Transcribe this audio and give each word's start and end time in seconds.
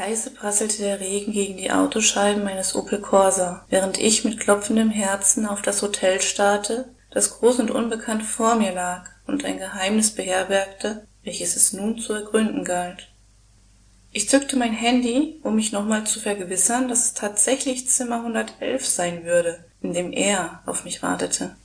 Leise 0.00 0.30
prasselte 0.30 0.78
der 0.78 0.98
Regen 0.98 1.30
gegen 1.32 1.58
die 1.58 1.70
Autoscheiben 1.70 2.42
meines 2.42 2.74
Opel 2.74 3.02
Corsa, 3.02 3.66
während 3.68 3.98
ich 3.98 4.24
mit 4.24 4.40
klopfendem 4.40 4.88
Herzen 4.88 5.44
auf 5.44 5.60
das 5.60 5.82
Hotel 5.82 6.22
starrte, 6.22 6.88
das 7.10 7.38
groß 7.38 7.58
und 7.58 7.70
unbekannt 7.70 8.22
vor 8.22 8.54
mir 8.54 8.72
lag 8.72 9.10
und 9.26 9.44
ein 9.44 9.58
Geheimnis 9.58 10.12
beherbergte, 10.12 11.06
welches 11.22 11.54
es 11.54 11.74
nun 11.74 11.98
zu 11.98 12.14
ergründen 12.14 12.64
galt. 12.64 13.08
Ich 14.10 14.30
zückte 14.30 14.56
mein 14.56 14.72
Handy, 14.72 15.38
um 15.42 15.56
mich 15.56 15.70
nochmal 15.70 16.04
zu 16.04 16.18
vergewissern, 16.18 16.88
dass 16.88 17.04
es 17.04 17.12
tatsächlich 17.12 17.86
Zimmer 17.90 18.20
111 18.20 18.86
sein 18.86 19.24
würde, 19.26 19.62
in 19.82 19.92
dem 19.92 20.14
er 20.14 20.62
auf 20.64 20.84
mich 20.84 21.02
wartete. 21.02 21.56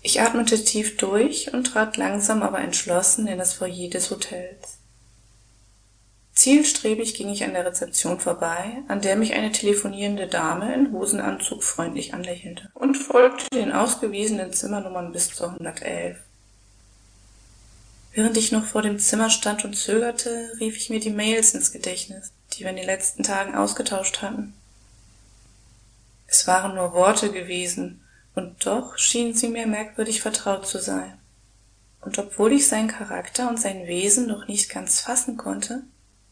Ich 0.00 0.22
atmete 0.22 0.64
tief 0.64 0.96
durch 0.96 1.52
und 1.52 1.64
trat 1.64 1.98
langsam 1.98 2.42
aber 2.42 2.60
entschlossen 2.60 3.26
in 3.26 3.36
das 3.36 3.52
Foyer 3.52 3.90
des 3.90 4.10
Hotels. 4.10 4.79
Zielstrebig 6.40 7.12
ging 7.12 7.28
ich 7.28 7.44
an 7.44 7.52
der 7.52 7.66
Rezeption 7.66 8.18
vorbei, 8.18 8.82
an 8.88 9.02
der 9.02 9.14
mich 9.14 9.34
eine 9.34 9.52
telefonierende 9.52 10.26
Dame 10.26 10.72
in 10.72 10.90
Hosenanzug 10.90 11.62
freundlich 11.62 12.14
anlächelte, 12.14 12.70
und 12.72 12.94
folgte 12.94 13.44
den 13.52 13.72
ausgewiesenen 13.72 14.50
Zimmernummern 14.50 15.12
bis 15.12 15.34
zur 15.34 15.48
111. 15.50 16.16
Während 18.14 18.38
ich 18.38 18.52
noch 18.52 18.64
vor 18.64 18.80
dem 18.80 18.98
Zimmer 18.98 19.28
stand 19.28 19.66
und 19.66 19.76
zögerte, 19.76 20.52
rief 20.60 20.78
ich 20.78 20.88
mir 20.88 20.98
die 20.98 21.10
Mails 21.10 21.52
ins 21.52 21.72
Gedächtnis, 21.72 22.32
die 22.54 22.60
wir 22.60 22.70
in 22.70 22.76
den 22.76 22.86
letzten 22.86 23.22
Tagen 23.22 23.54
ausgetauscht 23.54 24.22
hatten. 24.22 24.54
Es 26.26 26.46
waren 26.46 26.74
nur 26.74 26.94
Worte 26.94 27.30
gewesen, 27.30 28.02
und 28.34 28.64
doch 28.64 28.96
schienen 28.96 29.34
sie 29.34 29.48
mir 29.48 29.66
merkwürdig 29.66 30.22
vertraut 30.22 30.66
zu 30.66 30.78
sein. 30.78 31.18
Und 32.00 32.18
obwohl 32.18 32.54
ich 32.54 32.66
seinen 32.66 32.88
Charakter 32.88 33.46
und 33.46 33.60
sein 33.60 33.86
Wesen 33.86 34.26
noch 34.26 34.48
nicht 34.48 34.70
ganz 34.70 35.00
fassen 35.00 35.36
konnte, 35.36 35.82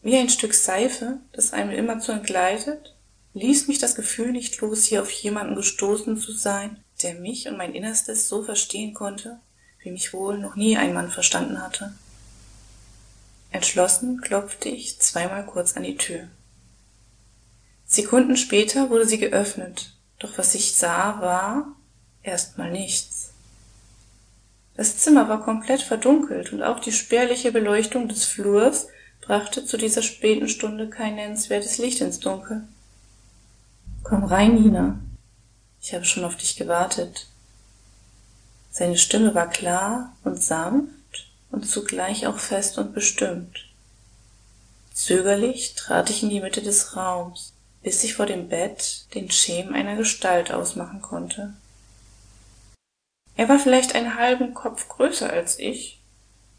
wie 0.01 0.17
ein 0.17 0.29
Stück 0.29 0.53
Seife, 0.53 1.19
das 1.33 1.53
einem 1.53 1.71
immerzu 1.71 2.11
entgleitet, 2.11 2.95
ließ 3.33 3.67
mich 3.67 3.79
das 3.79 3.95
Gefühl 3.95 4.31
nicht 4.31 4.59
los, 4.61 4.85
hier 4.85 5.01
auf 5.01 5.11
jemanden 5.11 5.55
gestoßen 5.55 6.17
zu 6.17 6.31
sein, 6.31 6.83
der 7.03 7.15
mich 7.15 7.47
und 7.47 7.57
mein 7.57 7.73
Innerstes 7.73 8.27
so 8.27 8.43
verstehen 8.43 8.93
konnte, 8.93 9.39
wie 9.81 9.91
mich 9.91 10.13
wohl 10.13 10.37
noch 10.37 10.55
nie 10.55 10.77
ein 10.77 10.93
Mann 10.93 11.11
verstanden 11.11 11.61
hatte. 11.61 11.93
Entschlossen 13.51 14.21
klopfte 14.21 14.69
ich 14.69 14.99
zweimal 14.99 15.45
kurz 15.45 15.75
an 15.75 15.83
die 15.83 15.97
Tür. 15.97 16.27
Sekunden 17.85 18.37
später 18.37 18.89
wurde 18.89 19.07
sie 19.07 19.17
geöffnet, 19.17 19.93
doch 20.19 20.37
was 20.37 20.53
ich 20.53 20.73
sah, 20.75 21.19
war 21.21 21.75
erstmal 22.21 22.71
nichts. 22.71 23.31
Das 24.75 24.97
Zimmer 24.97 25.27
war 25.27 25.43
komplett 25.43 25.81
verdunkelt 25.81 26.53
und 26.53 26.61
auch 26.63 26.79
die 26.79 26.91
spärliche 26.91 27.51
Beleuchtung 27.51 28.07
des 28.07 28.25
Flurs 28.25 28.87
brachte 29.29 29.63
zu 29.63 29.77
dieser 29.77 30.01
späten 30.01 30.49
Stunde 30.49 30.89
kein 30.89 31.13
nennenswertes 31.13 31.77
Licht 31.77 32.01
ins 32.01 32.19
Dunkel. 32.19 32.67
Komm 34.01 34.23
rein, 34.23 34.55
Nina. 34.55 34.99
Ich 35.79 35.93
habe 35.93 36.03
schon 36.03 36.23
auf 36.23 36.35
dich 36.35 36.55
gewartet. 36.55 37.27
Seine 38.71 38.97
Stimme 38.97 39.35
war 39.35 39.47
klar 39.47 40.15
und 40.23 40.41
sanft 40.41 41.27
und 41.51 41.69
zugleich 41.69 42.25
auch 42.25 42.39
fest 42.39 42.79
und 42.79 42.95
bestimmt. 42.95 43.67
Zögerlich 44.95 45.75
trat 45.75 46.09
ich 46.09 46.23
in 46.23 46.31
die 46.31 46.41
Mitte 46.41 46.63
des 46.63 46.95
Raums, 46.95 47.53
bis 47.83 48.03
ich 48.03 48.15
vor 48.15 48.25
dem 48.25 48.49
Bett 48.49 49.05
den 49.13 49.29
Schemen 49.29 49.75
einer 49.75 49.95
Gestalt 49.95 50.51
ausmachen 50.51 51.03
konnte. 51.03 51.53
Er 53.35 53.47
war 53.47 53.59
vielleicht 53.59 53.93
einen 53.93 54.15
halben 54.15 54.55
Kopf 54.55 54.89
größer 54.89 55.29
als 55.29 55.59
ich, 55.59 55.98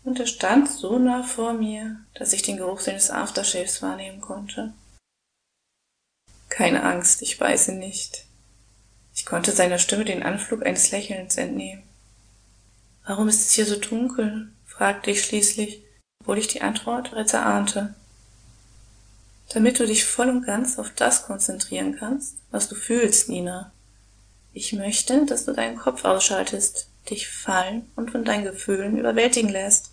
und 0.05 0.19
er 0.19 0.27
stand 0.27 0.69
so 0.69 0.99
nah 0.99 1.23
vor 1.23 1.53
mir, 1.53 1.97
dass 2.15 2.33
ich 2.33 2.43
den 2.43 2.57
Geruch 2.57 2.81
seines 2.81 3.11
Aftershaves 3.11 3.83
wahrnehmen 3.83 4.21
konnte. 4.21 4.73
Keine 6.49 6.83
Angst, 6.83 7.23
ich 7.23 7.39
beiße 7.39 7.73
nicht. 7.73 8.25
Ich 9.15 9.27
konnte 9.27 9.53
seiner 9.53 9.79
Stimme 9.79 10.05
den 10.05 10.23
Anflug 10.23 10.65
eines 10.65 10.91
Lächelns 10.91 11.37
entnehmen. 11.37 11.83
Warum 13.05 13.29
ist 13.29 13.41
es 13.41 13.53
hier 13.53 13.67
so 13.67 13.77
dunkel? 13.77 14.53
fragte 14.67 15.11
ich 15.11 15.23
schließlich, 15.25 15.83
obwohl 16.21 16.39
ich 16.39 16.49
die 16.49 16.63
Antwort 16.63 17.11
bereits 17.11 17.35
erahnte. 17.35 17.95
Damit 19.53 19.79
du 19.79 19.87
dich 19.87 20.05
voll 20.05 20.29
und 20.29 20.47
ganz 20.47 20.79
auf 20.79 20.91
das 20.95 21.27
konzentrieren 21.27 21.97
kannst, 21.97 22.37
was 22.51 22.69
du 22.69 22.75
fühlst, 22.75 23.29
Nina. 23.29 23.73
Ich 24.53 24.73
möchte, 24.73 25.27
dass 25.27 25.45
du 25.45 25.53
deinen 25.53 25.77
Kopf 25.77 26.05
ausschaltest, 26.05 26.89
dich 27.09 27.29
fallen 27.29 27.91
und 27.97 28.11
von 28.11 28.25
deinen 28.25 28.45
Gefühlen 28.45 28.97
überwältigen 28.97 29.51
lässt. 29.51 29.90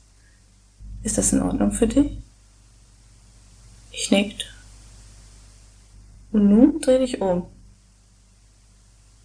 Ist 1.07 1.17
das 1.17 1.31
in 1.31 1.41
Ordnung 1.41 1.71
für 1.71 1.87
dich? 1.87 2.17
Ich 3.91 4.11
nickte. 4.11 4.45
Und 6.33 6.49
nun 6.49 6.81
dreh 6.81 6.99
dich 6.99 7.21
um. 7.21 7.49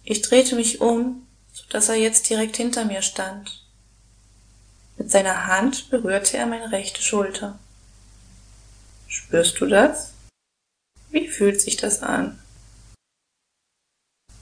Ich 0.05 0.21
drehte 0.21 0.55
mich 0.55 0.79
um, 0.79 1.27
so 1.51 1.65
dass 1.69 1.89
er 1.89 1.95
jetzt 1.95 2.29
direkt 2.29 2.55
hinter 2.55 2.85
mir 2.85 3.01
stand. 3.01 3.67
Mit 4.97 5.11
seiner 5.11 5.47
Hand 5.47 5.89
berührte 5.89 6.37
er 6.37 6.45
meine 6.45 6.71
rechte 6.71 7.01
Schulter. 7.01 7.59
Spürst 9.09 9.59
du 9.59 9.65
das? 9.65 10.13
Wie 11.11 11.27
fühlt 11.27 11.59
sich 11.59 11.75
das 11.75 12.01
an? 12.01 12.39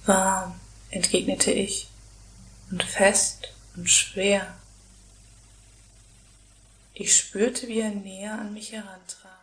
Warm, 0.06 0.54
entgegnete 0.92 1.52
ich 1.52 1.90
und 2.70 2.84
fest 2.84 3.52
und 3.76 3.90
schwer. 3.90 4.46
Ich 7.02 7.18
spürte, 7.18 7.68
wie 7.68 7.80
er 7.80 7.90
näher 7.90 8.34
an 8.34 8.54
mich 8.54 8.74
herantrat. 8.74 9.41